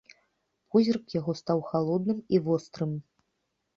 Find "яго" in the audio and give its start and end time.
1.19-1.35